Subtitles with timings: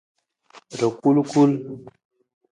[0.79, 1.51] Rakulkul.